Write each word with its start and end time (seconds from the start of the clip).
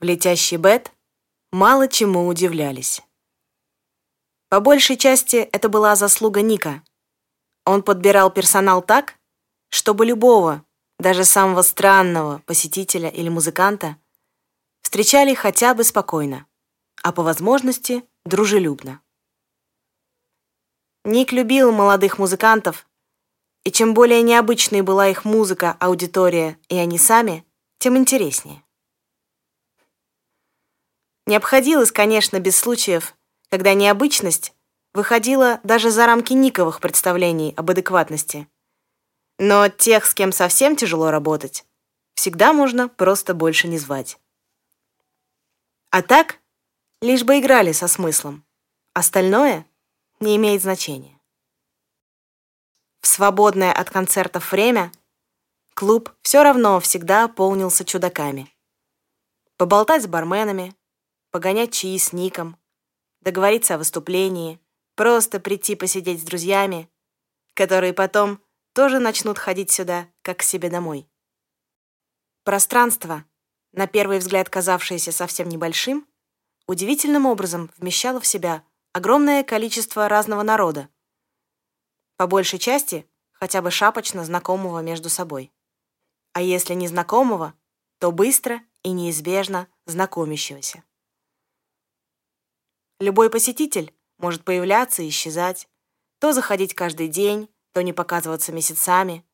в 0.00 0.04
летящий 0.04 0.56
бет 0.56 0.92
мало 1.52 1.88
чему 1.88 2.26
удивлялись. 2.26 3.02
По 4.48 4.60
большей 4.60 4.96
части 4.96 5.36
это 5.36 5.68
была 5.68 5.96
заслуга 5.96 6.42
Ника. 6.42 6.82
Он 7.64 7.82
подбирал 7.82 8.30
персонал 8.30 8.82
так, 8.82 9.18
чтобы 9.70 10.06
любого, 10.06 10.64
даже 10.98 11.24
самого 11.24 11.62
странного 11.62 12.42
посетителя 12.46 13.08
или 13.08 13.28
музыканта, 13.28 13.96
встречали 14.82 15.34
хотя 15.34 15.74
бы 15.74 15.82
спокойно, 15.82 16.46
а 17.02 17.12
по 17.12 17.22
возможности 17.22 18.04
дружелюбно. 18.24 19.00
Ник 21.04 21.32
любил 21.32 21.72
молодых 21.72 22.18
музыкантов, 22.18 22.88
и 23.64 23.72
чем 23.72 23.94
более 23.94 24.22
необычной 24.22 24.82
была 24.82 25.08
их 25.08 25.24
музыка, 25.24 25.76
аудитория 25.80 26.58
и 26.68 26.76
они 26.76 26.98
сами, 26.98 27.44
тем 27.78 27.96
интереснее. 27.96 28.65
Не 31.26 31.36
обходилось, 31.36 31.90
конечно, 31.90 32.38
без 32.38 32.56
случаев, 32.56 33.16
когда 33.50 33.74
необычность 33.74 34.54
выходила 34.94 35.60
даже 35.64 35.90
за 35.90 36.06
рамки 36.06 36.32
Никовых 36.32 36.80
представлений 36.80 37.52
об 37.56 37.70
адекватности. 37.70 38.48
Но 39.38 39.68
тех, 39.68 40.06
с 40.06 40.14
кем 40.14 40.32
совсем 40.32 40.76
тяжело 40.76 41.10
работать, 41.10 41.66
всегда 42.14 42.52
можно 42.52 42.88
просто 42.88 43.34
больше 43.34 43.68
не 43.68 43.78
звать. 43.78 44.18
А 45.90 46.02
так, 46.02 46.40
лишь 47.02 47.24
бы 47.24 47.38
играли 47.38 47.72
со 47.72 47.88
смыслом. 47.88 48.44
Остальное 48.94 49.66
не 50.20 50.36
имеет 50.36 50.62
значения. 50.62 51.20
В 53.02 53.06
свободное 53.06 53.72
от 53.72 53.90
концертов 53.90 54.52
время 54.52 54.92
клуб 55.74 56.12
все 56.22 56.42
равно 56.42 56.80
всегда 56.80 57.28
полнился 57.28 57.84
чудаками. 57.84 58.50
Поболтать 59.56 60.02
с 60.02 60.06
барменами, 60.06 60.74
погонять 61.30 61.72
чаи 61.72 61.98
с 61.98 62.12
Ником, 62.12 62.56
договориться 63.20 63.74
о 63.74 63.78
выступлении, 63.78 64.60
просто 64.94 65.40
прийти 65.40 65.74
посидеть 65.74 66.20
с 66.20 66.24
друзьями, 66.24 66.90
которые 67.54 67.92
потом 67.92 68.40
тоже 68.72 68.98
начнут 68.98 69.38
ходить 69.38 69.70
сюда, 69.70 70.08
как 70.22 70.38
к 70.38 70.42
себе 70.42 70.70
домой. 70.70 71.08
Пространство, 72.44 73.24
на 73.72 73.86
первый 73.86 74.18
взгляд 74.18 74.48
казавшееся 74.48 75.12
совсем 75.12 75.48
небольшим, 75.48 76.06
удивительным 76.66 77.26
образом 77.26 77.70
вмещало 77.76 78.20
в 78.20 78.26
себя 78.26 78.64
огромное 78.92 79.44
количество 79.44 80.08
разного 80.08 80.42
народа, 80.42 80.88
по 82.16 82.26
большей 82.26 82.58
части 82.58 83.08
хотя 83.32 83.60
бы 83.60 83.70
шапочно 83.70 84.24
знакомого 84.24 84.80
между 84.80 85.10
собой. 85.10 85.52
А 86.32 86.40
если 86.40 86.74
не 86.74 86.88
знакомого, 86.88 87.54
то 87.98 88.12
быстро 88.12 88.62
и 88.82 88.92
неизбежно 88.92 89.68
знакомящегося. 89.84 90.82
Любой 92.98 93.30
посетитель 93.30 93.94
может 94.18 94.44
появляться 94.44 95.02
и 95.02 95.08
исчезать, 95.08 95.68
то 96.18 96.32
заходить 96.32 96.74
каждый 96.74 97.08
день, 97.08 97.50
то 97.72 97.82
не 97.82 97.92
показываться 97.92 98.52
месяцами, 98.52 99.24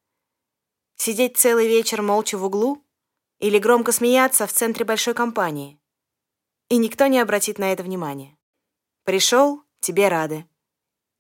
сидеть 0.96 1.36
целый 1.36 1.68
вечер 1.68 2.02
молча 2.02 2.36
в 2.36 2.44
углу 2.44 2.84
или 3.38 3.58
громко 3.58 3.92
смеяться 3.92 4.46
в 4.46 4.52
центре 4.52 4.84
большой 4.84 5.14
компании. 5.14 5.78
И 6.68 6.76
никто 6.76 7.06
не 7.06 7.20
обратит 7.20 7.58
на 7.58 7.72
это 7.72 7.82
внимания. 7.82 8.36
Пришел— 9.04 9.62
тебе 9.80 10.08
рады. 10.08 10.46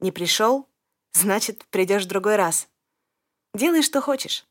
Не 0.00 0.10
пришел— 0.10 0.68
значит, 1.12 1.64
придешь 1.66 2.04
в 2.04 2.08
другой 2.08 2.36
раз. 2.36 2.68
Делай, 3.54 3.82
что 3.82 4.00
хочешь. 4.00 4.46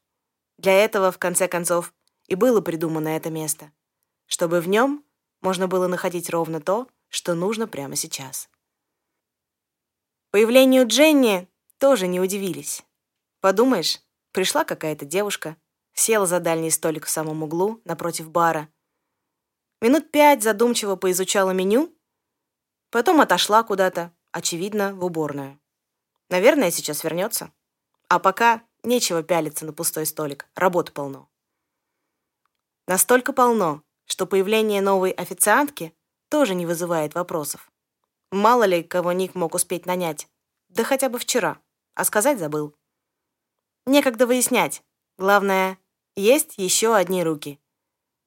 Для 0.57 0.73
этого, 0.73 1.11
в 1.11 1.17
конце 1.17 1.47
концов, 1.47 1.93
и 2.27 2.35
было 2.35 2.61
придумано 2.61 3.09
это 3.09 3.29
место, 3.29 3.71
чтобы 4.27 4.61
в 4.61 4.69
нем 4.69 5.03
можно 5.41 5.67
было 5.67 5.87
находить 5.87 6.29
ровно 6.29 6.61
то, 6.61 6.87
что 7.11 7.35
нужно 7.35 7.67
прямо 7.67 7.95
сейчас. 7.95 8.49
Появлению 10.31 10.87
Дженни 10.87 11.47
тоже 11.77 12.07
не 12.07 12.19
удивились. 12.19 12.83
Подумаешь, 13.41 13.99
пришла 14.31 14.63
какая-то 14.63 15.05
девушка, 15.05 15.57
села 15.93 16.25
за 16.25 16.39
дальний 16.39 16.71
столик 16.71 17.05
в 17.05 17.09
самом 17.09 17.43
углу, 17.43 17.81
напротив 17.83 18.31
бара. 18.31 18.69
Минут 19.81 20.09
пять 20.09 20.41
задумчиво 20.41 20.95
поизучала 20.95 21.51
меню, 21.51 21.93
потом 22.91 23.19
отошла 23.19 23.61
куда-то, 23.63 24.13
очевидно, 24.31 24.95
в 24.95 25.03
уборную. 25.03 25.59
Наверное, 26.29 26.71
сейчас 26.71 27.03
вернется. 27.03 27.51
А 28.07 28.19
пока 28.19 28.63
нечего 28.83 29.21
пялиться 29.21 29.65
на 29.65 29.73
пустой 29.73 30.05
столик, 30.05 30.47
работы 30.55 30.93
полно. 30.93 31.29
Настолько 32.87 33.33
полно, 33.33 33.83
что 34.05 34.25
появление 34.25 34.81
новой 34.81 35.11
официантки 35.11 35.93
тоже 36.31 36.55
не 36.55 36.65
вызывает 36.65 37.13
вопросов. 37.13 37.69
Мало 38.31 38.63
ли, 38.63 38.83
кого 38.83 39.11
Ник 39.11 39.35
мог 39.35 39.53
успеть 39.53 39.85
нанять. 39.85 40.29
Да 40.69 40.85
хотя 40.85 41.09
бы 41.09 41.19
вчера. 41.19 41.59
А 41.93 42.05
сказать 42.05 42.39
забыл. 42.39 42.73
Некогда 43.85 44.25
выяснять. 44.25 44.81
Главное, 45.17 45.77
есть 46.15 46.53
еще 46.57 46.95
одни 46.95 47.21
руки, 47.21 47.59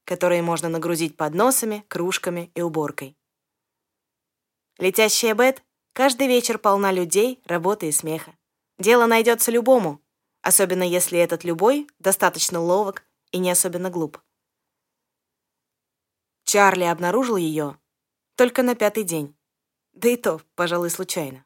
которые 0.04 0.42
можно 0.42 0.68
нагрузить 0.68 1.16
подносами, 1.16 1.82
кружками 1.88 2.52
и 2.54 2.60
уборкой. 2.60 3.16
Летящая 4.78 5.34
Бет 5.34 5.64
каждый 5.94 6.26
вечер 6.26 6.58
полна 6.58 6.92
людей, 6.92 7.40
работы 7.46 7.88
и 7.88 7.92
смеха. 7.92 8.36
Дело 8.78 9.06
найдется 9.06 9.50
любому, 9.50 10.02
особенно 10.42 10.82
если 10.82 11.18
этот 11.18 11.42
любой 11.42 11.88
достаточно 11.98 12.60
ловок 12.60 13.06
и 13.30 13.38
не 13.38 13.50
особенно 13.50 13.88
глуп. 13.88 14.20
Чарли 16.44 16.84
обнаружил 16.84 17.36
ее 17.36 17.78
только 18.36 18.62
на 18.62 18.74
пятый 18.74 19.04
день. 19.04 19.36
Да 19.92 20.08
и 20.08 20.16
то, 20.16 20.40
пожалуй, 20.56 20.90
случайно. 20.90 21.44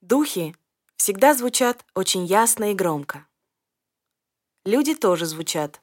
Духи 0.00 0.56
всегда 0.96 1.34
звучат 1.34 1.84
очень 1.94 2.24
ясно 2.24 2.72
и 2.72 2.74
громко. 2.74 3.26
Люди 4.64 4.94
тоже 4.94 5.26
звучат. 5.26 5.80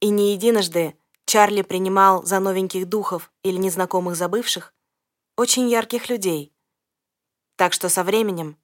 И 0.00 0.08
не 0.08 0.32
единожды 0.32 0.96
Чарли 1.26 1.62
принимал 1.62 2.24
за 2.24 2.40
новеньких 2.40 2.88
духов 2.88 3.32
или 3.44 3.56
незнакомых 3.56 4.16
забывших 4.16 4.74
очень 5.36 5.68
ярких 5.68 6.08
людей. 6.08 6.52
Так 7.56 7.72
что 7.72 7.88
со 7.88 8.02
временем 8.02 8.58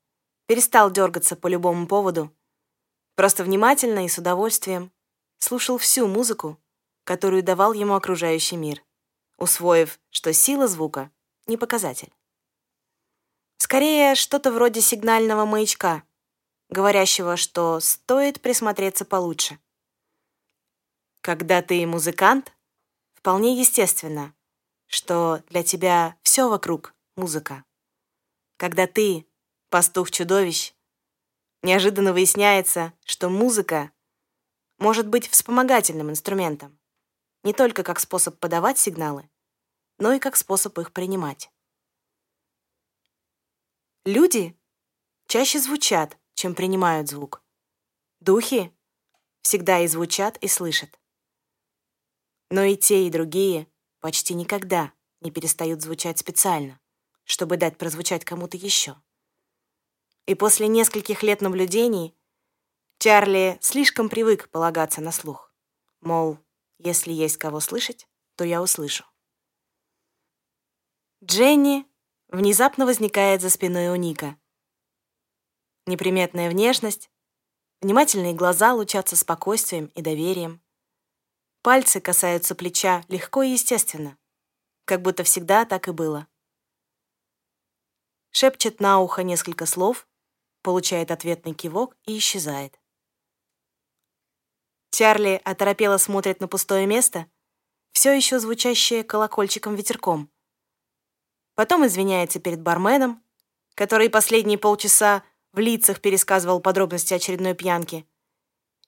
перестал 0.47 0.91
дергаться 0.91 1.37
по 1.37 1.47
любому 1.47 1.87
поводу, 1.87 2.34
просто 3.15 3.44
внимательно 3.44 4.04
и 4.04 4.09
с 4.09 4.19
удовольствием 4.19 4.91
слушал 5.38 5.78
всю 5.78 6.09
музыку, 6.09 6.59
которую 7.04 7.43
давал 7.44 7.72
ему 7.72 7.94
окружающий 7.94 8.56
мир 8.56 8.82
усвоив, 9.38 9.99
что 10.10 10.32
сила 10.32 10.69
звука— 10.69 11.10
не 11.47 11.56
показатель. 11.56 12.12
Скорее, 13.56 14.15
что-то 14.15 14.53
вроде 14.53 14.81
сигнального 14.81 15.47
маячка, 15.47 16.03
говорящего, 16.69 17.37
что 17.37 17.81
стоит 17.81 18.41
присмотреться 18.41 19.04
получше. 19.04 19.59
Когда 21.22 21.62
ты 21.62 21.87
музыкант, 21.87 22.53
вполне 23.15 23.59
естественно, 23.59 24.34
что 24.87 25.43
для 25.48 25.62
тебя 25.62 26.16
все 26.22 26.48
вокруг— 26.48 26.94
музыка. 27.16 27.65
Когда 28.56 28.87
ты— 28.87 29.27
пастух-чудовищ, 29.71 30.75
неожиданно 31.62 32.12
выясняется, 32.12 32.93
что 33.04 33.28
музыка 33.28 33.91
может 34.78 35.09
быть 35.09 35.28
вспомогательным 35.28 36.10
инструментом 36.10 36.78
не 37.43 37.53
только 37.53 37.82
как 37.82 38.00
способ 38.00 38.38
подавать 38.38 38.78
сигналы, 38.78 39.28
но 39.99 40.12
и 40.12 40.19
как 40.19 40.37
способ 40.37 40.78
их 40.78 40.93
принимать. 40.93 41.50
Люди 44.04 44.59
чаще 45.26 45.59
звучат, 45.59 46.16
чем 46.34 46.54
принимают 46.54 47.09
звук. 47.09 47.43
Духи 48.21 48.72
всегда 49.43 49.81
и 49.81 49.87
звучат, 49.87 50.37
и 50.38 50.48
слышат. 50.48 50.98
Но 52.50 52.62
и 52.62 52.77
те, 52.77 53.07
и 53.07 53.10
другие 53.10 53.66
почти 54.01 54.34
никогда 54.34 54.92
не 55.21 55.30
перестают 55.30 55.83
звучать 55.83 56.18
специально, 56.18 56.80
чтобы 57.24 57.57
дать 57.57 57.77
прозвучать 57.77 58.24
кому-то 58.24 58.57
еще. 58.57 58.97
И 60.27 60.34
после 60.34 60.68
нескольких 60.68 61.22
лет 61.22 61.41
наблюдений 61.41 62.15
Чарли 62.98 63.59
слишком 63.60 64.09
привык 64.09 64.48
полагаться 64.48 65.01
на 65.01 65.12
слух. 65.12 65.53
Мол, 66.01 66.39
если 66.78 67.13
есть 67.13 67.36
кого 67.36 67.60
слышать, 67.60 68.07
то 68.36 68.45
я 68.45 68.63
услышу. 68.63 69.04
Дженни 71.22 71.86
внезапно 72.28 72.86
возникает 72.86 73.41
за 73.41 73.51
спиной 73.51 73.89
у 73.89 73.97
Ника. 73.97 74.39
Неприметная 75.86 76.48
внешность, 76.48 77.10
внимательные 77.80 78.34
глаза 78.34 78.75
лучатся 78.75 79.16
спокойствием 79.16 79.86
и 79.95 80.03
доверием. 80.03 80.63
Пальцы 81.63 82.01
касаются 82.01 82.54
плеча 82.54 83.04
легко 83.09 83.42
и 83.42 83.51
естественно, 83.51 84.16
как 84.84 85.03
будто 85.03 85.24
всегда 85.24 85.65
так 85.65 85.89
и 85.89 85.92
было. 85.92 86.28
Шепчет 88.31 88.81
на 88.81 89.01
ухо 89.01 89.22
несколько 89.22 89.66
слов, 89.66 90.07
получает 90.63 91.10
ответный 91.10 91.54
кивок 91.54 91.97
и 92.07 92.19
исчезает. 92.19 92.78
Чарли 94.90 95.40
оторопело 95.44 95.98
смотрит 95.98 96.40
на 96.40 96.48
пустое 96.48 96.86
место, 96.86 97.26
все 97.92 98.12
еще 98.12 98.38
звучащее 98.38 99.04
колокольчиком-ветерком. 99.04 100.30
Потом 101.54 101.86
извиняется 101.86 102.40
перед 102.40 102.60
барменом, 102.60 103.22
который 103.74 104.10
последние 104.10 104.58
полчаса 104.58 105.24
в 105.52 105.58
лицах 105.58 106.00
пересказывал 106.00 106.60
подробности 106.60 107.14
очередной 107.14 107.54
пьянки. 107.54 108.06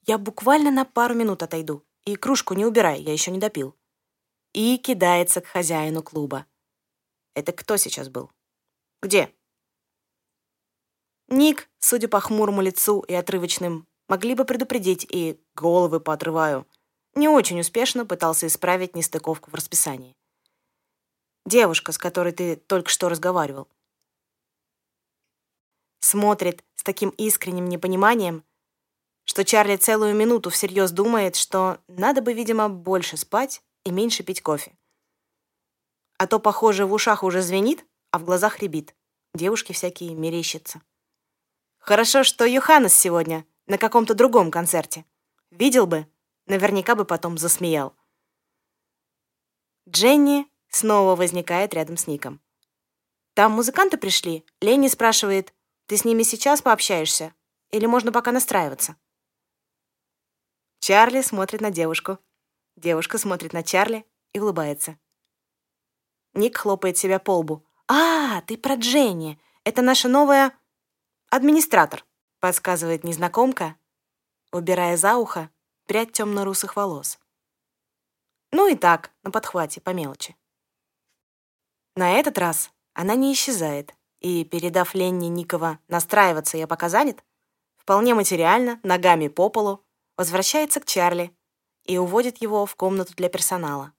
«Я 0.06 0.19
буквально 0.19 0.70
на 0.70 0.85
пару 0.85 1.14
минут 1.14 1.43
отойду, 1.43 1.85
и 2.05 2.17
кружку 2.17 2.55
не 2.55 2.64
убирай, 2.64 3.00
я 3.02 3.12
еще 3.12 3.31
не 3.31 3.38
допил». 3.38 3.76
И 4.52 4.79
кидается 4.79 5.41
к 5.41 5.47
хозяину 5.47 6.02
клуба. 6.02 6.47
Это 7.35 7.52
кто 7.52 7.76
сейчас 7.76 8.08
был? 8.08 8.31
Где? 9.02 9.32
Ник, 11.29 11.70
судя 11.79 12.08
по 12.08 12.20
хмурому 12.20 12.61
лицу 12.61 13.00
и 13.00 13.14
отрывочным, 13.14 13.87
могли 14.11 14.35
бы 14.35 14.45
предупредить 14.45 15.07
и 15.09 15.41
головы 15.55 16.01
поотрываю. 16.01 16.67
Не 17.15 17.29
очень 17.29 17.61
успешно 17.61 18.05
пытался 18.05 18.49
исправить 18.49 18.97
нестыковку 18.97 19.51
в 19.51 19.55
расписании. 19.55 20.17
Девушка, 21.47 21.93
с 21.93 21.99
которой 21.99 22.33
ты 22.33 22.57
только 22.57 22.91
что 22.91 23.09
разговаривал. 23.09 23.69
Смотрит 26.01 26.65
с 26.75 26.83
таким 26.83 27.11
искренним 27.11 27.69
непониманием, 27.69 28.45
что 29.25 29.45
Чарли 29.45 29.77
целую 29.77 30.15
минуту 30.15 30.51
всерьез 30.51 30.91
думает, 30.91 31.37
что 31.37 31.79
надо 31.87 32.21
бы, 32.21 32.33
видимо, 32.33 32.69
больше 32.69 33.17
спать 33.17 33.62
и 33.85 33.93
меньше 33.93 34.25
пить 34.25 34.43
кофе. 34.43 34.77
А 36.19 36.27
то, 36.27 36.41
похоже, 36.41 36.85
в 36.85 36.93
ушах 36.93 37.23
уже 37.23 37.43
звенит, 37.43 37.87
а 38.11 38.19
в 38.19 38.25
глазах 38.25 38.59
рябит. 38.59 38.95
Девушки 39.35 39.73
всякие 39.73 40.15
мерещатся. 40.15 40.83
Хорошо, 41.79 42.25
что 42.25 42.45
Йоханнес 42.45 42.93
сегодня 42.93 43.47
на 43.71 43.79
каком-то 43.79 44.15
другом 44.15 44.51
концерте. 44.51 45.05
Видел 45.53 45.87
бы, 45.87 46.09
наверняка 46.47 46.97
бы 46.97 47.05
потом 47.05 47.39
засмеял. 47.39 47.95
Дженни 49.89 50.51
снова 50.69 51.15
возникает 51.15 51.73
рядом 51.73 51.97
с 51.97 52.09
Ником. 52.09 52.41
Там 53.35 53.53
музыканты 53.53 53.97
пришли. 53.97 54.45
Ленни 54.61 54.89
спрашивает, 54.89 55.55
ты 55.87 55.97
с 55.97 56.05
ними 56.05 56.25
сейчас 56.25 56.63
пообщаешься? 56.63 57.33
Или 57.71 57.87
можно 57.87 58.11
пока 58.11 58.33
настраиваться? 58.33 58.97
Чарли 60.81 61.23
смотрит 61.23 61.61
на 61.61 61.71
девушку. 61.71 62.19
Девушка 62.75 63.19
смотрит 63.19 63.53
на 63.53 63.63
Чарли 63.63 64.05
и 64.33 64.41
улыбается. 64.41 64.99
Ник 66.35 66.57
хлопает 66.57 66.99
себя 66.99 67.21
по 67.21 67.39
лбу. 67.39 67.65
«А, 67.87 68.41
ты 68.43 68.57
про 68.57 68.75
Дженни. 68.75 69.41
Это 69.63 69.81
наша 69.81 70.09
новая 70.09 70.59
администратор», 71.29 72.05
подсказывает 72.41 73.05
незнакомка, 73.05 73.77
убирая 74.53 74.97
за 74.97 75.17
ухо 75.17 75.51
прядь 75.87 76.13
темно-русых 76.13 76.77
волос. 76.77 77.19
Ну 78.53 78.69
и 78.69 78.75
так, 78.75 79.13
на 79.23 79.31
подхвате, 79.31 79.81
по 79.81 79.91
мелочи. 79.91 80.37
На 81.95 82.13
этот 82.13 82.39
раз 82.39 82.73
она 82.95 83.15
не 83.15 83.33
исчезает, 83.33 83.95
и, 84.21 84.45
передав 84.45 84.95
Ленни 84.95 85.27
Никова 85.27 85.79
«настраиваться 85.89 86.57
я 86.57 86.67
пока 86.67 86.89
занят», 86.89 87.23
вполне 87.77 88.15
материально, 88.15 88.81
ногами 88.83 89.29
по 89.29 89.49
полу, 89.49 89.85
возвращается 90.17 90.81
к 90.81 90.87
Чарли 90.87 91.35
и 91.85 91.99
уводит 91.99 92.39
его 92.39 92.67
в 92.67 92.77
комнату 92.77 93.15
для 93.15 93.29
персонала. 93.29 93.93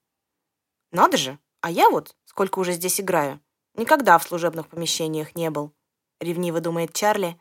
Надо 0.92 1.16
же, 1.16 1.38
а 1.60 1.70
я 1.70 1.90
вот, 1.90 2.16
сколько 2.24 2.58
уже 2.58 2.72
здесь 2.72 3.00
играю, 3.00 3.40
никогда 3.74 4.18
в 4.18 4.22
служебных 4.22 4.68
помещениях 4.68 5.34
не 5.34 5.50
был. 5.50 5.72
Ревниво 6.20 6.60
думает 6.60 6.92
Чарли, 6.92 7.40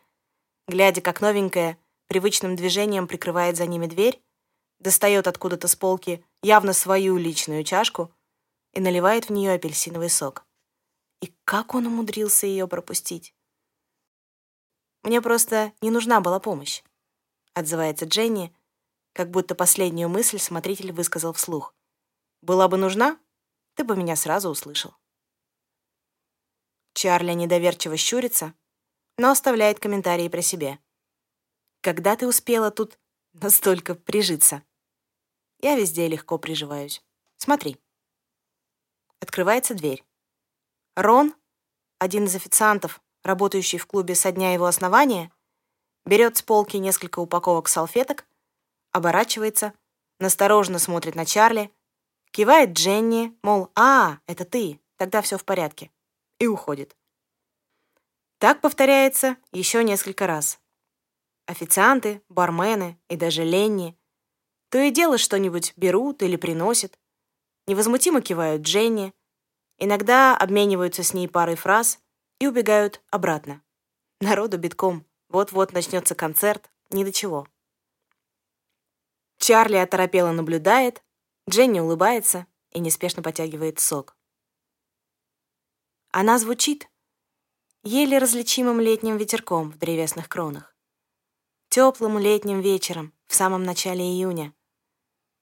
глядя, 0.71 1.01
как 1.01 1.21
новенькая 1.21 1.77
привычным 2.07 2.56
движением 2.56 3.07
прикрывает 3.07 3.57
за 3.57 3.68
ними 3.68 3.88
дверь, 3.88 4.23
достает 4.79 5.27
откуда-то 5.27 5.68
с 5.68 5.75
полки 5.75 6.25
явно 6.41 6.73
свою 6.73 7.18
личную 7.18 7.63
чашку 7.63 8.12
и 8.73 8.79
наливает 8.79 9.25
в 9.25 9.33
нее 9.33 9.51
апельсиновый 9.51 10.09
сок. 10.09 10.45
И 11.21 11.33
как 11.44 11.75
он 11.75 11.88
умудрился 11.88 12.47
ее 12.47 12.68
пропустить? 12.68 13.35
«Мне 15.03 15.21
просто 15.21 15.73
не 15.81 15.91
нужна 15.91 16.21
была 16.21 16.39
помощь»,— 16.39 16.83
отзывается 17.53 18.06
Дженни, 18.06 18.56
как 19.13 19.29
будто 19.29 19.56
последнюю 19.56 20.09
мысль 20.09 20.39
смотритель 20.39 20.94
высказал 20.94 21.33
вслух. 21.33 21.75
«Была 22.41 22.68
бы 22.68 22.77
нужна, 22.77 23.19
ты 23.75 23.83
бы 23.83 23.95
меня 23.97 24.15
сразу 24.15 24.50
услышал. 24.50 24.95
Чарли 26.94 27.33
недоверчиво 27.33 27.97
щурится, 27.97 28.53
но 29.21 29.29
оставляет 29.29 29.79
комментарии 29.79 30.29
про 30.29 30.41
себя. 30.41 30.79
Когда 31.81 32.15
ты 32.15 32.27
успела 32.27 32.71
тут 32.71 32.97
настолько 33.33 33.94
прижиться? 33.94 34.63
Я 35.59 35.75
везде 35.75 36.07
легко 36.07 36.39
приживаюсь. 36.39 37.03
Смотри. 37.38 37.77
Открывается 39.19 39.75
дверь. 39.75 40.03
Рон, 40.95 41.35
один 42.00 42.25
из 42.25 42.35
официантов, 42.35 43.00
работающий 43.23 43.77
в 43.77 43.85
клубе 43.85 44.15
со 44.15 44.31
дня 44.31 44.53
его 44.53 44.65
основания, 44.65 45.31
берет 46.03 46.38
с 46.38 46.41
полки 46.41 46.77
несколько 46.77 47.19
упаковок 47.19 47.68
салфеток, 47.68 48.25
оборачивается, 48.91 49.75
настороженно 50.19 50.79
смотрит 50.79 51.13
на 51.13 51.25
Чарли 51.27 51.71
Кивает 52.31 52.71
Дженни, 52.71 53.38
мол, 53.44 53.69
«А, 53.75 54.18
это 54.25 54.45
ты, 54.45 54.79
тогда 54.95 55.21
все 55.21 55.38
в 55.38 55.45
порядке», 55.45 55.91
и 56.39 56.47
уходит. 56.47 56.97
Так 58.41 58.59
повторяется 58.59 59.38
еще 59.51 59.83
несколько 59.83 60.25
раз. 60.25 60.59
Официанты, 61.45 62.23
бармены 62.27 62.99
и 63.07 63.15
даже 63.15 63.43
Ленни 63.43 63.95
то 64.69 64.79
и 64.79 64.89
дело 64.89 65.19
что-нибудь 65.19 65.73
берут 65.75 66.23
или 66.23 66.38
приносят, 66.38 66.97
невозмутимо 67.67 68.21
кивают 68.21 68.63
Дженни, 68.63 69.13
иногда 69.77 70.35
обмениваются 70.35 71.03
с 71.03 71.13
ней 71.13 71.27
парой 71.27 71.55
фраз 71.55 71.99
и 72.39 72.47
убегают 72.47 73.03
обратно. 73.11 73.61
Народу 74.21 74.57
битком, 74.57 75.05
вот-вот 75.29 75.71
начнется 75.73 76.15
концерт, 76.15 76.71
ни 76.89 77.03
до 77.03 77.11
чего. 77.11 77.47
Чарли 79.37 79.75
оторопело 79.75 80.31
наблюдает, 80.31 81.03
Дженни 81.47 81.79
улыбается 81.79 82.47
и 82.71 82.79
неспешно 82.79 83.21
потягивает 83.21 83.79
сок. 83.79 84.17
Она 86.09 86.39
звучит 86.39 86.87
еле 87.83 88.19
различимым 88.19 88.80
летним 88.80 89.18
ветерком 89.18 89.72
в 89.72 89.78
древесных 89.80 90.30
кронах. 90.30 90.75
Теплым 91.69 92.19
летним 92.19 92.62
вечером 92.62 93.12
в 93.25 93.33
самом 93.33 93.63
начале 93.63 94.04
июня, 94.04 94.54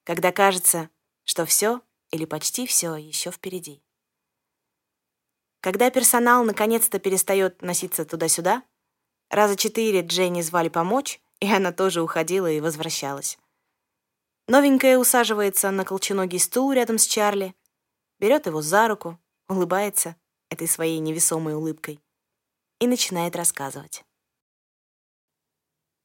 когда 0.05 0.31
кажется, 0.31 0.89
что 1.25 1.45
все 1.45 1.81
или 2.11 2.23
почти 2.23 2.65
все 2.65 2.95
еще 2.95 3.31
впереди. 3.31 3.83
Когда 5.59 5.89
персонал 5.89 6.45
наконец-то 6.45 6.97
перестает 6.97 7.61
носиться 7.61 8.05
туда-сюда, 8.05 8.63
раза 9.29 9.57
четыре 9.57 9.99
Дженни 10.01 10.41
звали 10.41 10.69
помочь, 10.69 11.21
и 11.41 11.51
она 11.51 11.73
тоже 11.73 12.01
уходила 12.01 12.49
и 12.49 12.61
возвращалась. 12.61 13.37
Новенькая 14.47 14.97
усаживается 14.97 15.71
на 15.71 15.83
колченогий 15.83 16.39
стул 16.39 16.71
рядом 16.71 16.99
с 16.99 17.05
Чарли, 17.05 17.53
берет 18.17 18.45
его 18.45 18.61
за 18.61 18.87
руку, 18.87 19.19
улыбается 19.49 20.15
этой 20.49 20.69
своей 20.69 20.99
невесомой 20.99 21.53
улыбкой 21.55 21.99
и 22.79 22.87
начинает 22.87 23.35
рассказывать. 23.35 24.03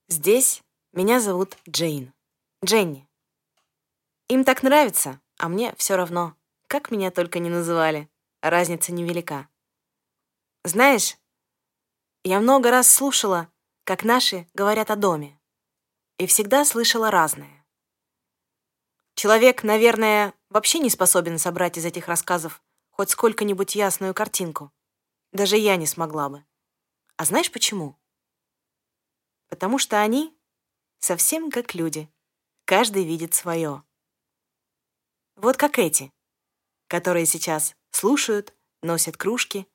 Здесь 0.08 0.62
меня 0.92 1.20
зовут 1.20 1.56
Джейн. 1.68 2.12
Дженни. 2.64 3.08
Им 4.28 4.44
так 4.44 4.62
нравится, 4.62 5.20
а 5.38 5.48
мне 5.48 5.74
все 5.76 5.96
равно. 5.96 6.36
Как 6.66 6.90
меня 6.90 7.10
только 7.10 7.38
не 7.38 7.50
называли. 7.50 8.08
Разница 8.42 8.92
невелика. 8.92 9.48
Знаешь, 10.64 11.16
я 12.22 12.40
много 12.40 12.70
раз 12.70 12.88
слушала, 12.88 13.48
как 13.84 14.04
наши 14.04 14.46
говорят 14.54 14.90
о 14.90 14.96
доме. 14.96 15.38
И 16.18 16.26
всегда 16.26 16.64
слышала 16.64 17.10
разное. 17.10 17.66
Человек, 19.14 19.62
наверное, 19.62 20.34
вообще 20.48 20.78
не 20.78 20.90
способен 20.90 21.38
собрать 21.38 21.78
из 21.78 21.84
этих 21.84 22.08
рассказов 22.08 22.62
хоть 22.90 23.10
сколько-нибудь 23.10 23.74
ясную 23.74 24.14
картинку. 24.14 24.72
Даже 25.32 25.56
я 25.56 25.76
не 25.76 25.86
смогла 25.86 26.28
бы. 26.28 26.44
А 27.16 27.24
знаешь 27.24 27.50
почему? 27.52 27.96
Потому 29.48 29.78
что 29.78 30.00
они 30.00 30.36
совсем 30.98 31.50
как 31.50 31.74
люди. 31.74 32.10
Каждый 32.64 33.04
видит 33.04 33.34
свое. 33.34 33.84
Вот 35.36 35.56
как 35.56 35.78
эти, 35.78 36.12
которые 36.88 37.26
сейчас 37.26 37.76
слушают, 37.90 38.54
носят 38.82 39.16
кружки, 39.16 39.68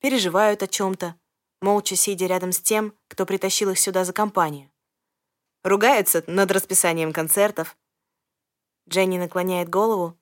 переживают 0.00 0.62
о 0.62 0.66
чем-то, 0.66 1.18
молча 1.60 1.96
сидя 1.96 2.26
рядом 2.26 2.52
с 2.52 2.60
тем, 2.60 2.96
кто 3.08 3.24
притащил 3.24 3.70
их 3.70 3.78
сюда 3.78 4.04
за 4.04 4.12
компанию. 4.12 4.70
Ругаются 5.62 6.22
над 6.26 6.50
расписанием 6.50 7.12
концертов, 7.12 7.76
Дженни 8.88 9.18
наклоняет 9.18 9.68
голову, 9.68 10.18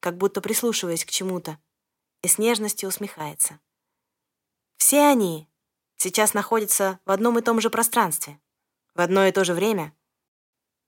как 0.00 0.16
будто 0.16 0.40
прислушиваясь 0.40 1.04
к 1.04 1.10
чему-то, 1.10 1.58
и 2.22 2.28
с 2.28 2.38
нежностью 2.38 2.88
усмехается. 2.88 3.60
Все 4.76 5.02
они 5.02 5.48
сейчас 5.96 6.34
находятся 6.34 7.00
в 7.04 7.10
одном 7.10 7.38
и 7.38 7.42
том 7.42 7.60
же 7.60 7.70
пространстве, 7.70 8.40
в 8.94 9.00
одно 9.00 9.26
и 9.26 9.32
то 9.32 9.44
же 9.44 9.54
время. 9.54 9.94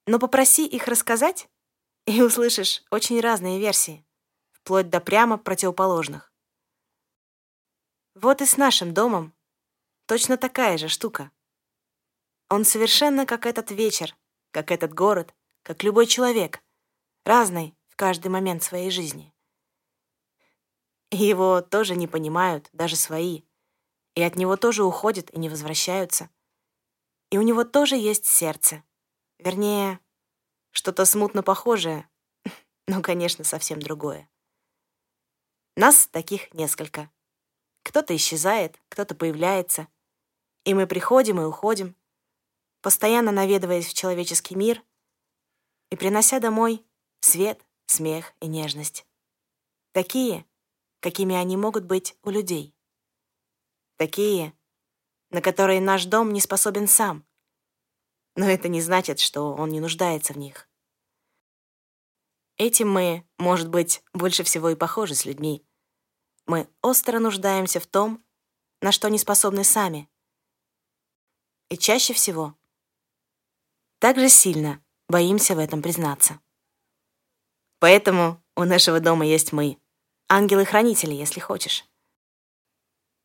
Но 0.06 0.18
попроси 0.18 0.66
их 0.66 0.88
рассказать, 0.88 1.48
и 2.06 2.22
услышишь 2.22 2.84
очень 2.90 3.20
разные 3.20 3.58
версии. 3.58 4.04
вплоть 4.52 4.90
до 4.90 5.00
прямо 5.00 5.38
противоположных. 5.38 6.32
Вот 8.16 8.42
и 8.42 8.46
с 8.46 8.56
нашим 8.56 8.92
домом 8.92 9.32
точно 10.06 10.36
такая 10.36 10.76
же 10.76 10.88
штука. 10.88 11.30
Он 12.48 12.64
совершенно 12.64 13.26
как 13.26 13.46
этот 13.46 13.70
вечер, 13.70 14.16
как 14.50 14.72
этот 14.72 14.92
город, 14.92 15.34
как 15.62 15.84
любой 15.84 16.06
человек, 16.06 16.64
разный 17.24 17.76
в 17.86 17.94
каждый 17.96 18.28
момент 18.28 18.62
своей 18.64 18.90
жизни. 18.90 19.32
Его 21.12 21.60
тоже 21.60 21.94
не 21.94 22.08
понимают, 22.08 22.68
даже 22.72 22.96
свои, 22.96 23.42
и 24.16 24.22
от 24.22 24.34
него 24.34 24.56
тоже 24.56 24.82
уходят 24.82 25.30
и 25.32 25.38
не 25.38 25.48
возвращаются. 25.48 26.30
И 27.30 27.38
у 27.38 27.42
него 27.42 27.64
тоже 27.64 27.96
есть 27.96 28.24
сердце. 28.24 28.82
Вернее, 29.38 30.00
что-то 30.72 31.04
смутно 31.04 31.42
похожее, 31.42 32.08
но, 32.88 33.02
конечно, 33.02 33.44
совсем 33.44 33.80
другое. 33.80 34.28
Нас 35.76 36.08
таких 36.08 36.52
несколько. 36.54 37.10
Кто-то 37.84 38.16
исчезает, 38.16 38.80
кто-то 38.88 39.14
появляется. 39.14 39.86
И 40.64 40.72
мы 40.72 40.86
приходим 40.86 41.40
и 41.40 41.44
уходим, 41.44 41.94
постоянно 42.80 43.32
наведываясь 43.32 43.86
в 43.86 43.94
человеческий 43.94 44.56
мир 44.56 44.82
и 45.90 45.96
принося 45.96 46.40
домой 46.40 46.84
свет, 47.20 47.60
смех 47.84 48.32
и 48.40 48.46
нежность. 48.46 49.06
Такие, 49.92 50.46
какими 51.00 51.36
они 51.36 51.56
могут 51.56 51.84
быть 51.84 52.16
у 52.22 52.30
людей. 52.30 52.75
Такие, 53.96 54.52
на 55.30 55.40
которые 55.40 55.80
наш 55.80 56.04
дом 56.04 56.32
не 56.32 56.40
способен 56.40 56.86
сам. 56.86 57.26
Но 58.34 58.48
это 58.48 58.68
не 58.68 58.82
значит, 58.82 59.18
что 59.18 59.54
он 59.54 59.70
не 59.70 59.80
нуждается 59.80 60.34
в 60.34 60.38
них. 60.38 60.68
Этим 62.58 62.90
мы, 62.90 63.26
может 63.38 63.68
быть, 63.68 64.02
больше 64.12 64.42
всего 64.42 64.70
и 64.70 64.76
похожи 64.76 65.14
с 65.14 65.24
людьми. 65.24 65.66
Мы 66.46 66.68
остро 66.80 67.18
нуждаемся 67.18 67.80
в 67.80 67.86
том, 67.86 68.24
на 68.80 68.92
что 68.92 69.08
не 69.08 69.18
способны 69.18 69.64
сами. 69.64 70.08
И 71.68 71.76
чаще 71.76 72.12
всего 72.12 72.54
также 73.98 74.28
сильно 74.28 74.82
боимся 75.08 75.54
в 75.54 75.58
этом 75.58 75.82
признаться. 75.82 76.40
Поэтому 77.78 78.42
у 78.54 78.64
нашего 78.64 79.00
дома 79.00 79.26
есть 79.26 79.52
мы. 79.52 79.78
Ангелы-хранители, 80.28 81.14
если 81.14 81.40
хочешь. 81.40 81.84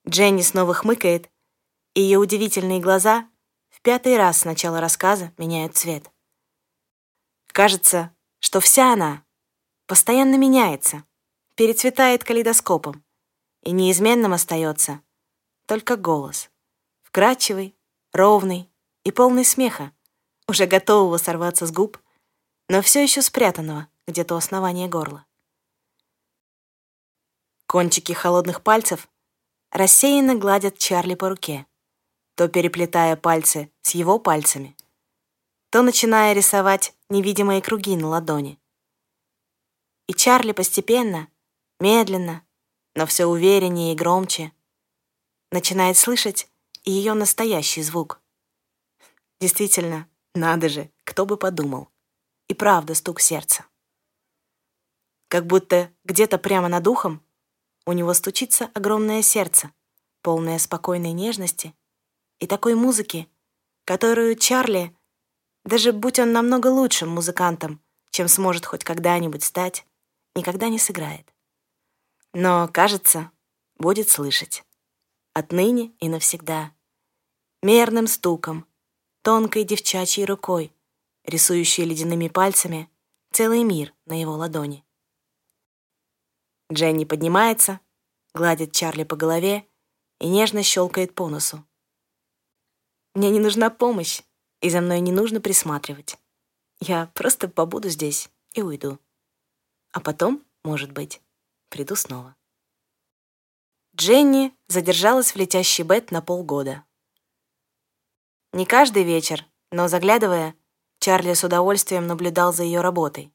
Дженни 0.08 0.41
снова 0.41 0.74
хмыкает, 0.74 1.29
и 1.93 2.01
ее 2.01 2.17
удивительные 2.17 2.79
глаза 2.79 3.29
в 3.70 3.81
пятый 3.81 4.17
раз 4.17 4.39
с 4.39 4.46
начала 4.46 4.79
рассказа 4.79 5.34
меняют 5.38 5.75
цвет. 5.77 6.12
Кажется, 7.48 8.15
что 8.39 8.60
вся 8.60 8.93
она 8.93 9.24
постоянно 9.86 10.36
меняется, 10.38 11.03
перецветает 11.55 12.24
калейдоскопом 12.24 13.03
и 13.63 13.72
неизменным 13.72 14.34
остается 14.34 15.01
только 15.65 15.96
голос, 15.96 16.50
вкрадчивый, 17.03 17.75
ровный 18.13 18.70
и 19.03 19.12
полный 19.12 19.46
смеха, 19.46 19.91
уже 20.48 20.65
готового 20.65 21.17
сорваться 21.17 21.65
с 21.65 21.72
губ, 21.72 21.98
но 22.67 22.81
все 22.81 23.03
еще 23.03 23.22
спрятанного 23.22 23.88
где-то 24.08 24.36
у 24.36 24.38
основания 24.38 24.88
горла. 24.88 25.25
Кончики 27.67 28.12
холодных 28.12 28.63
пальцев 28.63 29.08
рассеянно 29.71 30.35
гладят 30.35 30.77
Чарли 30.77 31.15
по 31.15 31.29
руке, 31.29 31.65
то 32.35 32.47
переплетая 32.47 33.15
пальцы 33.15 33.71
с 33.81 33.91
его 33.91 34.19
пальцами, 34.19 34.75
то 35.69 35.81
начиная 35.81 36.33
рисовать 36.33 36.93
невидимые 37.09 37.61
круги 37.61 37.95
на 37.95 38.07
ладони. 38.07 38.59
И 40.07 40.13
Чарли 40.13 40.51
постепенно, 40.51 41.29
медленно, 41.79 42.45
но 42.95 43.05
все 43.05 43.25
увереннее 43.25 43.93
и 43.93 43.95
громче, 43.95 44.51
начинает 45.51 45.97
слышать 45.97 46.49
и 46.83 46.91
ее 46.91 47.13
настоящий 47.13 47.81
звук. 47.81 48.21
Действительно, 49.39 50.07
надо 50.33 50.69
же, 50.69 50.91
кто 51.03 51.25
бы 51.25 51.37
подумал. 51.37 51.89
И 52.47 52.53
правда 52.53 52.95
стук 52.95 53.21
сердца. 53.21 53.65
Как 55.29 55.45
будто 55.47 55.91
где-то 56.03 56.37
прямо 56.37 56.67
над 56.67 56.85
ухом 56.87 57.23
у 57.85 57.93
него 57.93 58.13
стучится 58.13 58.69
огромное 58.73 59.21
сердце, 59.21 59.71
полное 60.21 60.59
спокойной 60.59 61.11
нежности 61.11 61.73
и 62.39 62.47
такой 62.47 62.75
музыки, 62.75 63.27
которую 63.85 64.35
Чарли, 64.35 64.95
даже 65.65 65.91
будь 65.91 66.19
он 66.19 66.31
намного 66.31 66.67
лучшим 66.67 67.09
музыкантом, 67.09 67.81
чем 68.11 68.27
сможет 68.27 68.65
хоть 68.65 68.83
когда-нибудь 68.83 69.43
стать, 69.43 69.85
никогда 70.35 70.69
не 70.69 70.79
сыграет 70.79 71.31
но, 72.33 72.69
кажется, 72.71 73.31
будет 73.77 74.09
слышать. 74.09 74.63
Отныне 75.33 75.93
и 76.00 76.09
навсегда. 76.09 76.73
Мерным 77.61 78.07
стуком, 78.07 78.65
тонкой 79.21 79.63
девчачьей 79.63 80.25
рукой, 80.25 80.73
рисующей 81.23 81.85
ледяными 81.85 82.27
пальцами 82.27 82.89
целый 83.31 83.63
мир 83.63 83.93
на 84.05 84.19
его 84.19 84.33
ладони. 84.33 84.83
Дженни 86.71 87.05
поднимается, 87.05 87.79
гладит 88.33 88.71
Чарли 88.71 89.03
по 89.03 89.15
голове 89.15 89.67
и 90.19 90.27
нежно 90.27 90.63
щелкает 90.63 91.13
по 91.13 91.27
носу. 91.27 91.65
«Мне 93.13 93.29
не 93.29 93.39
нужна 93.39 93.69
помощь, 93.69 94.21
и 94.61 94.69
за 94.69 94.81
мной 94.81 94.99
не 94.99 95.11
нужно 95.11 95.41
присматривать. 95.41 96.17
Я 96.79 97.07
просто 97.13 97.47
побуду 97.49 97.89
здесь 97.89 98.29
и 98.53 98.61
уйду. 98.61 98.99
А 99.91 99.99
потом, 99.99 100.43
может 100.63 100.91
быть, 100.91 101.21
Приду 101.71 101.95
снова. 101.95 102.35
Дженни 103.95 104.53
задержалась 104.67 105.31
в 105.31 105.37
летящий 105.37 105.85
бет 105.85 106.11
на 106.11 106.21
полгода. 106.21 106.83
Не 108.51 108.65
каждый 108.65 109.03
вечер, 109.03 109.45
но 109.71 109.87
заглядывая, 109.87 110.53
Чарли 110.99 111.33
с 111.33 111.45
удовольствием 111.45 112.07
наблюдал 112.07 112.51
за 112.51 112.63
ее 112.63 112.81
работой. 112.81 113.31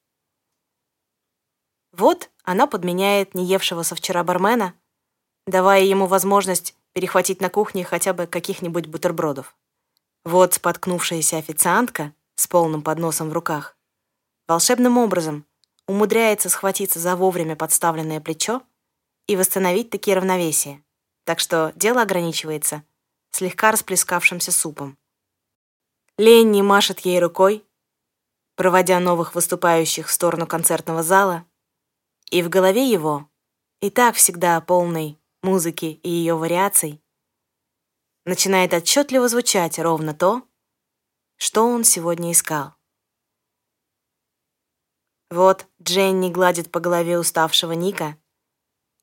Вот 1.96 2.30
она 2.44 2.66
подменяет 2.66 3.34
неевшего 3.34 3.82
со 3.82 3.94
вчера 3.94 4.22
бармена, 4.22 4.74
давая 5.46 5.82
ему 5.82 6.06
возможность 6.06 6.74
перехватить 6.92 7.40
на 7.40 7.48
кухне 7.48 7.84
хотя 7.84 8.12
бы 8.12 8.26
каких-нибудь 8.26 8.86
бутербродов. 8.86 9.56
Вот 10.24 10.54
споткнувшаяся 10.54 11.38
официантка 11.38 12.12
с 12.34 12.46
полным 12.46 12.82
подносом 12.82 13.30
в 13.30 13.32
руках 13.32 13.76
волшебным 14.46 14.98
образом 14.98 15.46
умудряется 15.88 16.48
схватиться 16.48 17.00
за 17.00 17.16
вовремя 17.16 17.56
подставленное 17.56 18.20
плечо 18.20 18.62
и 19.26 19.36
восстановить 19.36 19.90
такие 19.90 20.16
равновесие, 20.16 20.82
так 21.24 21.40
что 21.40 21.72
дело 21.76 22.02
ограничивается 22.02 22.82
слегка 23.30 23.70
расплескавшимся 23.70 24.52
супом. 24.52 24.98
Ленни 26.18 26.62
машет 26.62 27.00
ей 27.00 27.20
рукой, 27.20 27.64
проводя 28.54 29.00
новых 29.00 29.34
выступающих 29.34 30.08
в 30.08 30.12
сторону 30.12 30.46
концертного 30.46 31.02
зала, 31.02 31.44
и 32.30 32.42
в 32.42 32.49
голове 32.49 32.88
его, 32.88 33.28
и 33.80 33.90
так 33.90 34.16
всегда 34.16 34.61
полной 34.61 35.18
музыки 35.42 36.00
и 36.02 36.09
ее 36.09 36.35
вариаций, 36.35 37.02
начинает 38.25 38.75
отчетливо 38.75 39.28
звучать 39.28 39.78
ровно 39.78 40.14
то, 40.14 40.42
что 41.37 41.66
он 41.66 41.85
сегодня 41.85 42.33
искал. 42.33 42.75
Вот 45.30 45.66
Дженни 45.83 46.30
гладит 46.30 46.71
по 46.71 46.80
голове 46.80 47.18
уставшего 47.18 47.73
Ника, 47.73 48.16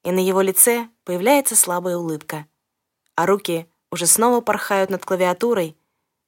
и 0.03 0.11
на 0.11 0.19
его 0.19 0.41
лице 0.41 0.89
появляется 1.03 1.55
слабая 1.55 1.97
улыбка, 1.97 2.47
а 3.15 3.25
руки 3.25 3.69
уже 3.91 4.07
снова 4.07 4.41
порхают 4.41 4.89
над 4.89 5.05
клавиатурой, 5.05 5.77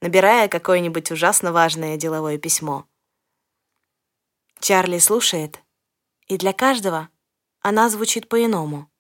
набирая 0.01 0.47
какое-нибудь 0.47 1.11
ужасно 1.11 1.51
важное 1.51 1.97
деловое 1.97 2.37
письмо. 2.37 2.87
Чарли 4.59 4.99
слушает, 4.99 5.64
и 6.27 6.37
для 6.37 6.53
каждого 6.53 7.09
она 7.61 7.89
звучит 7.89 8.29
по-иному, 8.29 8.91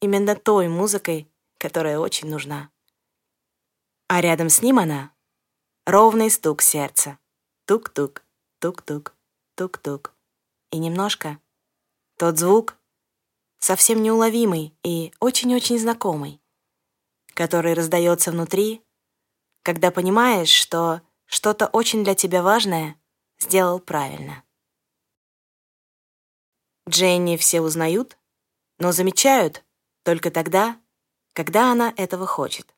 именно 0.00 0.36
той 0.36 0.68
музыкой, 0.68 1.30
которая 1.58 1.98
очень 1.98 2.28
нужна. 2.28 2.70
А 4.08 4.20
рядом 4.20 4.48
с 4.48 4.62
ним 4.62 4.78
она— 4.78 5.12
ровный 5.86 6.30
стук 6.30 6.62
сердца. 6.62 7.18
Тук-тук, 7.64 8.24
тук-тук, 8.60 9.16
тук-тук 9.56 10.14
и 10.70 10.78
немножко. 10.78 11.40
Тот 12.16 12.38
звук 12.38 12.76
совсем 13.58 14.02
неуловимый 14.02 14.76
и 14.84 15.12
очень-очень 15.18 15.78
знакомый, 15.78 16.40
который 17.34 17.74
раздается 17.74 18.30
внутри, 18.30 18.82
когда 19.62 19.90
понимаешь, 19.90 20.50
что 20.50 21.02
что-то 21.24 21.66
очень 21.66 22.04
для 22.04 22.14
тебя 22.14 22.42
важное 22.42 22.96
сделал 23.38 23.80
правильно. 23.80 24.44
Дженни 26.88 27.36
все 27.36 27.60
узнают, 27.60 28.16
но 28.78 28.92
замечают 28.92 29.64
только 30.04 30.30
тогда, 30.30 30.80
когда 31.32 31.72
она 31.72 31.92
этого 31.96 32.26
хочет. 32.26 32.74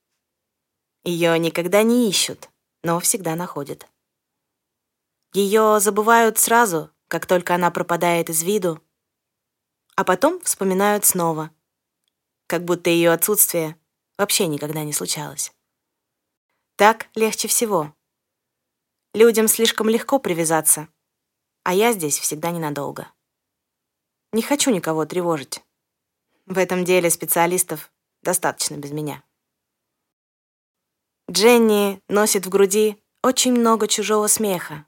Ее 1.04 1.38
никогда 1.38 1.82
не 1.82 2.08
ищут, 2.08 2.48
но 2.82 3.00
всегда 3.00 3.36
находят. 3.36 3.86
Ее 5.34 5.78
забывают 5.78 6.38
сразу, 6.38 6.90
как 7.08 7.26
только 7.26 7.54
она 7.54 7.70
пропадает 7.70 8.30
из 8.30 8.42
виду, 8.42 8.82
а 9.94 10.04
потом 10.04 10.40
вспоминают 10.40 11.04
снова, 11.04 11.50
как 12.46 12.64
будто 12.64 12.88
ее 12.88 13.10
отсутствие 13.10 13.78
вообще 14.16 14.46
никогда 14.46 14.84
не 14.84 14.92
случалось. 14.92 15.52
Так 16.76 17.08
легче 17.14 17.48
всего. 17.48 17.94
Людям 19.12 19.48
слишком 19.48 19.88
легко 19.88 20.18
привязаться, 20.18 20.88
а 21.62 21.74
я 21.74 21.92
здесь 21.92 22.18
всегда 22.18 22.50
ненадолго. 22.50 23.12
Не 24.32 24.42
хочу 24.42 24.70
никого 24.70 25.06
тревожить. 25.06 25.62
В 26.46 26.58
этом 26.58 26.84
деле 26.84 27.10
специалистов 27.10 27.90
достаточно 28.22 28.76
без 28.76 28.90
меня. 28.92 29.22
Дженни 31.30 32.02
носит 32.08 32.46
в 32.46 32.48
груди 32.48 33.02
очень 33.22 33.52
много 33.52 33.88
чужого 33.88 34.26
смеха. 34.26 34.86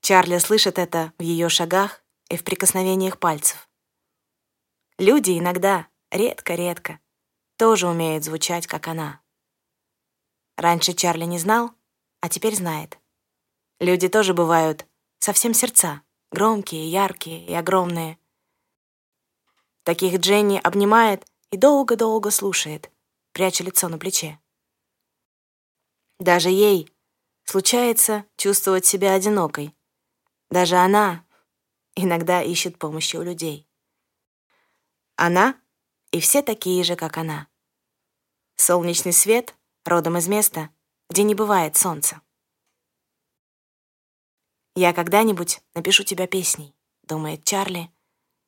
Чарли 0.00 0.38
слышит 0.38 0.78
это 0.78 1.12
в 1.18 1.22
ее 1.22 1.48
шагах 1.48 2.04
и 2.28 2.36
в 2.36 2.44
прикосновениях 2.44 3.18
пальцев. 3.18 3.68
Люди 4.98 5.38
иногда, 5.38 5.88
редко-редко, 6.10 7.00
тоже 7.56 7.86
умеют 7.88 8.24
звучать, 8.24 8.66
как 8.66 8.88
она. 8.88 9.20
Раньше 10.56 10.92
Чарли 10.92 11.24
не 11.24 11.38
знал, 11.38 11.72
а 12.20 12.28
теперь 12.28 12.54
знает. 12.54 12.98
Люди 13.78 14.08
тоже 14.08 14.34
бывают 14.34 14.86
совсем 15.18 15.52
сердца, 15.54 16.02
громкие, 16.30 16.90
яркие 16.90 17.44
и 17.44 17.52
огромные. 17.52 18.18
Таких 19.86 20.18
Дженни 20.18 20.60
обнимает 20.64 21.24
и 21.52 21.56
долго-долго 21.56 22.32
слушает, 22.32 22.90
пряча 23.30 23.62
лицо 23.62 23.88
на 23.88 23.98
плече. 23.98 24.40
Даже 26.18 26.48
ей 26.50 26.92
случается 27.44 28.24
чувствовать 28.36 28.84
себя 28.84 29.12
одинокой. 29.14 29.76
Даже 30.50 30.74
она 30.74 31.24
иногда 31.94 32.42
ищет 32.42 32.80
помощи 32.80 33.14
у 33.14 33.22
людей. 33.22 33.68
Она 35.14 35.54
и 36.10 36.18
все 36.18 36.42
такие 36.42 36.82
же, 36.82 36.96
как 36.96 37.16
она. 37.16 37.46
Солнечный 38.56 39.12
свет 39.12 39.54
родом 39.84 40.16
из 40.18 40.26
места, 40.26 40.70
где 41.08 41.22
не 41.22 41.36
бывает 41.36 41.76
солнца. 41.76 42.20
«Я 44.74 44.92
когда-нибудь 44.92 45.60
напишу 45.76 46.02
тебя 46.02 46.26
песней»,— 46.26 46.74
думает 47.04 47.44
Чарли, 47.44 47.88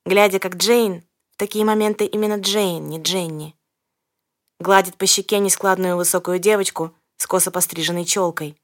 глядя, 0.05 0.39
как 0.39 0.57
Джейн, 0.57 1.08
такие 1.39 1.63
моменты 1.63 2.05
именно 2.05 2.37
Джейн, 2.37 2.89
не 2.89 3.01
Дженни, 3.01 3.55
гладит 4.59 4.97
по 4.97 5.05
щеке 5.05 5.39
нескладную 5.39 5.95
высокую 5.95 6.37
девочку 6.37 6.93
с 7.15 7.25
косо 7.25 7.49
постриженной 7.49 8.03
челкой. 8.03 8.61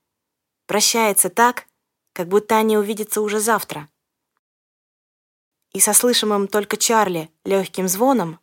Прощается 0.67 1.29
так, 1.29 1.67
как 2.11 2.27
будто 2.27 2.57
они 2.57 2.77
увидятся 2.77 3.21
уже 3.21 3.39
завтра. 3.39 3.89
И 5.71 5.79
со 5.79 5.93
слышимым 5.93 6.49
только 6.49 6.75
Чарли 6.75 7.31
легким 7.45 7.87
звоном 7.87 8.39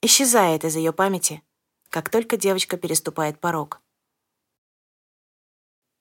исчезает 0.00 0.64
из 0.64 0.74
ее 0.76 0.94
памяти, 0.94 1.42
как 1.90 2.08
только 2.08 2.38
девочка 2.38 2.78
переступает 2.78 3.38
порог. 3.38 3.82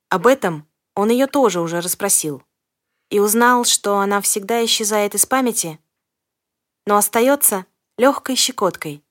Об 0.09 0.25
этом 0.25 0.65
он 0.95 1.09
ее 1.09 1.27
тоже 1.27 1.59
уже 1.59 1.81
расспросил 1.81 2.43
и 3.09 3.19
узнал, 3.19 3.65
что 3.65 3.99
она 3.99 4.21
всегда 4.21 4.63
исчезает 4.63 5.15
из 5.15 5.25
памяти, 5.25 5.79
но 6.87 6.97
остается 6.97 7.67
легкой 7.99 8.35
щекоткой, 8.35 9.05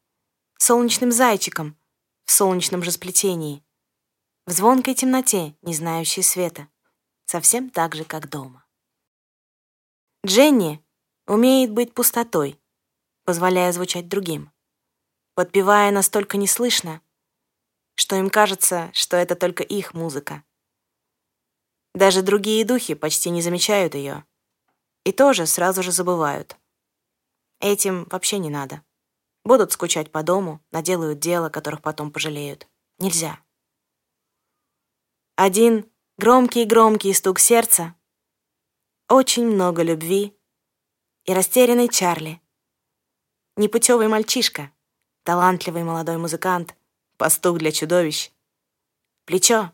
солнечным 0.58 1.12
зайчиком 1.12 1.76
в 2.24 2.32
солнечном 2.32 2.82
же 2.82 2.90
сплетении, 2.90 3.62
в 4.46 4.50
звонкой 4.50 4.94
темноте, 4.94 5.54
не 5.62 5.74
знающей 5.74 6.24
света, 6.24 6.66
совсем 7.26 7.70
так 7.70 7.94
же, 7.94 8.04
как 8.04 8.28
дома. 8.28 8.66
Дженни 10.26 10.84
умеет 11.28 11.70
быть 11.70 11.94
пустотой, 11.94 12.60
позволяя 13.22 13.70
звучать 13.70 14.08
другим 14.08 14.50
подпевая 15.36 15.90
настолько 15.90 16.38
неслышно, 16.38 17.02
что 17.94 18.16
им 18.16 18.30
кажется, 18.30 18.90
что 18.94 19.18
это 19.18 19.36
только 19.36 19.62
их 19.62 19.92
музыка. 19.92 20.42
Даже 21.94 22.22
другие 22.22 22.64
духи 22.64 22.94
почти 22.94 23.28
не 23.28 23.42
замечают 23.42 23.94
ее 23.94 24.24
и 25.04 25.12
тоже 25.12 25.46
сразу 25.46 25.82
же 25.82 25.92
забывают. 25.92 26.56
Этим 27.66 28.04
вообще 28.12 28.38
не 28.38 28.48
надо. 28.48 28.84
Будут 29.42 29.72
скучать 29.72 30.12
по 30.12 30.22
дому, 30.22 30.64
наделают 30.70 31.18
дела, 31.18 31.48
которых 31.48 31.82
потом 31.82 32.12
пожалеют. 32.12 32.68
Нельзя. 33.00 33.40
Один 35.34 35.90
громкий-громкий 36.16 37.12
стук 37.12 37.40
сердца, 37.40 37.96
очень 39.08 39.46
много 39.46 39.82
любви 39.82 40.38
и 41.24 41.34
растерянный 41.34 41.88
Чарли. 41.88 42.40
Непутевый 43.56 44.06
мальчишка, 44.06 44.70
талантливый 45.24 45.82
молодой 45.82 46.18
музыкант, 46.18 46.76
пастух 47.16 47.58
для 47.58 47.72
чудовищ. 47.72 48.30
Плечо, 49.24 49.72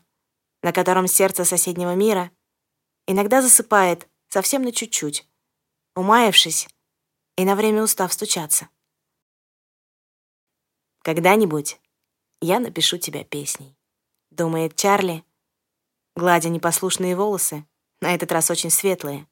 на 0.63 0.73
котором 0.73 1.05
сердце 1.05 1.45
соседнего 1.45 1.93
мира, 1.93 2.31
иногда 3.05 3.43
засыпает 3.43 4.09
совсем 4.29 4.63
на 4.63 4.71
чуть-чуть, 4.71 5.29
умаявшись 5.93 6.72
и 7.37 7.45
на 7.45 7.55
время 7.55 7.83
устав 7.83 8.13
стучаться. 8.13 8.69
«Когда-нибудь 11.01 11.79
я 12.41 12.59
напишу 12.59 12.97
тебя 12.97 13.23
песней»,— 13.23 13.77
думает 14.31 14.75
Чарли, 14.75 15.23
гладя 16.15 16.49
непослушные 16.49 17.15
волосы, 17.15 17.65
на 18.01 18.13
этот 18.13 18.31
раз 18.31 18.49
очень 18.51 18.69
светлые, 18.69 19.27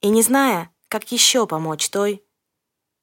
и 0.00 0.08
не 0.08 0.22
зная, 0.22 0.74
как 0.88 1.12
еще 1.12 1.46
помочь 1.46 1.88
той, 1.88 2.24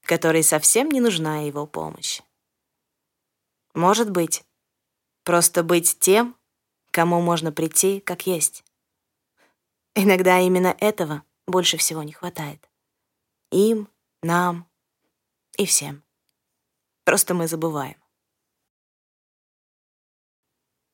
которой 0.02 0.44
совсем 0.44 0.90
не 0.90 1.00
нужна 1.00 1.40
его 1.40 1.66
помощь. 1.66 2.22
Может 3.74 4.12
быть, 4.12 4.44
просто 5.24 5.64
быть 5.64 6.00
тем, 6.00 6.36
кому 6.92 7.22
можно 7.22 7.52
прийти, 7.52 8.00
как 8.00 8.28
есть. 8.28 8.64
Иногда 9.96 10.40
именно 10.40 10.76
этого 10.80 11.24
больше 11.48 11.78
всего 11.78 12.04
не 12.04 12.12
хватает. 12.12 12.69
Им, 13.52 13.90
нам 14.22 14.70
и 15.58 15.66
всем. 15.66 16.04
Просто 17.04 17.34
мы 17.34 17.48
забываем. 17.48 18.02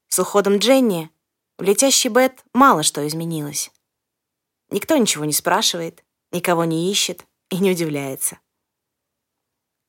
С 0.08 0.20
уходом 0.20 0.58
Дженни 0.58 1.12
в 1.58 1.64
летящий 1.64 2.10
Бет 2.10 2.44
мало 2.54 2.84
что 2.84 3.06
изменилось. 3.06 3.72
Никто 4.70 4.96
ничего 4.96 5.26
не 5.26 5.34
спрашивает, 5.34 6.06
никого 6.32 6.64
не 6.64 6.90
ищет 6.90 7.26
и 7.50 7.58
не 7.58 7.72
удивляется. 7.72 8.40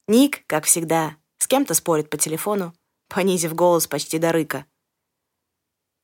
Ник, 0.09 0.45
как 0.47 0.65
всегда, 0.65 1.17
с 1.39 1.47
кем-то 1.47 1.75
спорит 1.75 2.11
по 2.11 2.17
телефону, 2.17 2.75
понизив 3.09 3.55
голос 3.55 3.87
почти 3.87 4.19
до 4.19 4.33
рыка. 4.33 4.67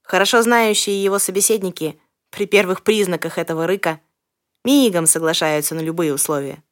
Хорошо 0.02 0.42
знающие 0.42 1.02
его 1.02 1.18
собеседники 1.18 2.00
при 2.30 2.46
первых 2.46 2.82
признаках 2.82 3.38
этого 3.38 3.66
рыка 3.66 4.00
мигом 4.64 5.06
соглашаются 5.06 5.74
на 5.74 5.80
любые 5.80 6.14
условия. 6.14 6.62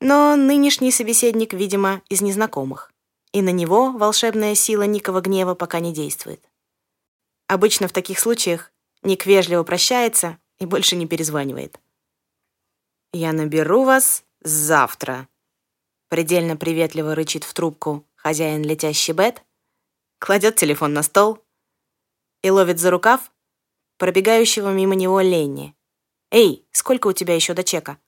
Но 0.00 0.36
нынешний 0.36 0.92
собеседник, 0.92 1.52
видимо, 1.52 2.02
из 2.08 2.20
незнакомых, 2.20 2.92
и 3.32 3.42
на 3.42 3.50
него 3.50 3.92
волшебная 3.92 4.54
сила 4.54 4.82
Никова 4.82 5.20
гнева 5.20 5.54
пока 5.54 5.80
не 5.80 5.92
действует. 5.92 6.42
Обычно 7.46 7.88
в 7.88 7.92
таких 7.92 8.18
случаях 8.18 8.72
Ник 9.02 9.26
вежливо 9.26 9.62
прощается 9.64 10.38
и 10.58 10.66
больше 10.66 10.96
не 10.96 11.06
перезванивает. 11.06 11.80
«Я 13.12 13.32
наберу 13.32 13.84
вас 13.84 14.24
завтра», 14.40 15.28
предельно 16.08 16.56
приветливо 16.56 17.14
рычит 17.14 17.44
в 17.44 17.54
трубку 17.54 18.04
хозяин 18.18 18.62
летящий 18.62 19.14
Бет, 19.14 19.42
кладет 20.18 20.56
телефон 20.56 20.92
на 20.92 21.02
стол 21.02 21.38
и 22.42 22.50
ловит 22.50 22.78
за 22.78 22.90
рукав 22.90 23.32
пробегающего 23.98 24.72
мимо 24.72 24.94
него 24.94 25.20
Ленни. 25.20 25.74
«Эй, 26.30 26.66
сколько 26.72 27.08
у 27.08 27.12
тебя 27.12 27.34
еще 27.34 27.54
до 27.54 27.64
чека?» 27.64 27.98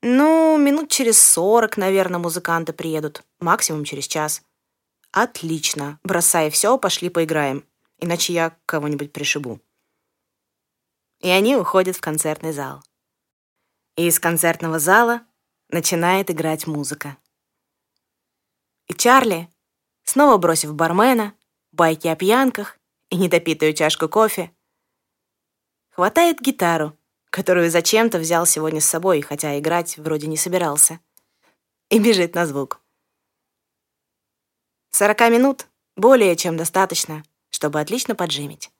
«Ну, 0.00 0.56
минут 0.58 0.90
через 0.90 1.22
сорок, 1.22 1.76
наверное, 1.76 2.18
музыканты 2.18 2.72
приедут. 2.72 3.22
Максимум 3.40 3.84
через 3.84 4.06
час». 4.06 4.42
«Отлично. 5.12 6.00
Бросай 6.02 6.50
все, 6.50 6.78
пошли 6.78 7.08
поиграем. 7.10 7.64
Иначе 7.98 8.32
я 8.32 8.56
кого-нибудь 8.66 9.12
пришибу». 9.12 9.60
И 11.20 11.28
они 11.28 11.54
уходят 11.54 11.96
в 11.96 12.00
концертный 12.00 12.52
зал. 12.52 12.82
И 13.96 14.06
из 14.06 14.18
концертного 14.18 14.78
зала 14.78 15.22
начинает 15.68 16.30
играть 16.30 16.66
музыка. 16.66 17.16
И 18.88 18.94
Чарли, 18.94 19.48
снова 20.02 20.36
бросив 20.38 20.74
бармена, 20.74 21.34
байки 21.70 22.08
о 22.08 22.16
пьянках 22.16 22.78
и 23.10 23.16
недопитую 23.16 23.74
чашку 23.74 24.08
кофе, 24.08 24.50
хватает 25.90 26.40
гитару, 26.40 26.96
которую 27.32 27.70
зачем-то 27.70 28.18
взял 28.18 28.44
сегодня 28.44 28.82
с 28.82 28.84
собой, 28.84 29.22
хотя 29.22 29.58
играть 29.58 29.96
вроде 29.96 30.26
не 30.26 30.36
собирался, 30.36 31.00
и 31.88 31.98
бежит 31.98 32.34
на 32.34 32.46
звук. 32.46 32.82
Сорока 34.90 35.30
минут 35.30 35.66
более 35.96 36.36
чем 36.36 36.58
достаточно, 36.58 37.24
чтобы 37.48 37.80
отлично 37.80 38.14
поджимить. 38.14 38.70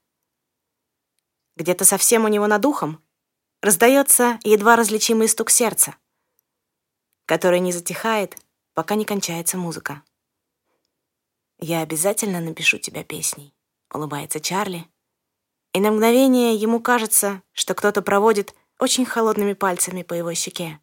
Где-то 1.56 1.86
совсем 1.86 2.26
у 2.26 2.28
него 2.28 2.46
над 2.46 2.66
ухом 2.66 3.02
раздается 3.62 4.38
едва 4.44 4.76
различимый 4.76 5.28
стук 5.28 5.50
сердца. 5.50 5.96
который 7.24 7.60
не 7.60 7.72
затихает, 7.72 8.36
пока 8.74 8.96
не 8.96 9.06
кончается 9.06 9.56
музыка. 9.56 10.02
«Я 11.58 11.80
обязательно 11.80 12.40
напишу 12.40 12.78
тебя 12.78 13.04
песней»,— 13.04 13.54
улыбается 13.94 14.40
Чарли. 14.40 14.91
И 15.72 15.80
на 15.80 15.90
мгновение 15.90 16.54
ему 16.54 16.80
кажется, 16.80 17.42
что 17.52 17.74
кто-то 17.74 18.02
проводит 18.02 18.54
очень 18.78 19.06
холодными 19.06 19.54
пальцами 19.54 20.02
по 20.02 20.14
его 20.14 20.34
щеке. 20.34 20.80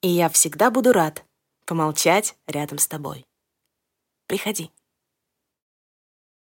И 0.00 0.08
я 0.08 0.28
всегда 0.28 0.70
буду 0.70 0.92
рад 0.92 1.24
помолчать 1.66 2.36
рядом 2.46 2.78
с 2.78 2.86
тобой. 2.86 3.26
Приходи. 4.26 4.70